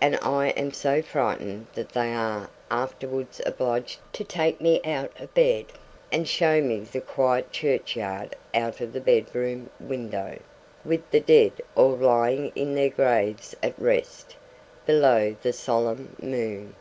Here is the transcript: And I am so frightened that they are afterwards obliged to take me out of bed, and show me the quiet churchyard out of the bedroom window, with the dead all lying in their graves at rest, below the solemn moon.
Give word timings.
And 0.00 0.16
I 0.20 0.48
am 0.56 0.72
so 0.72 1.00
frightened 1.00 1.68
that 1.74 1.90
they 1.90 2.12
are 2.12 2.50
afterwards 2.72 3.40
obliged 3.46 4.00
to 4.14 4.24
take 4.24 4.60
me 4.60 4.80
out 4.84 5.12
of 5.20 5.32
bed, 5.32 5.66
and 6.10 6.26
show 6.26 6.60
me 6.60 6.80
the 6.80 7.00
quiet 7.00 7.52
churchyard 7.52 8.34
out 8.52 8.80
of 8.80 8.92
the 8.92 9.00
bedroom 9.00 9.70
window, 9.78 10.40
with 10.84 11.08
the 11.12 11.20
dead 11.20 11.52
all 11.76 11.96
lying 11.96 12.50
in 12.56 12.74
their 12.74 12.90
graves 12.90 13.54
at 13.62 13.78
rest, 13.78 14.34
below 14.86 15.36
the 15.40 15.52
solemn 15.52 16.16
moon. 16.20 16.74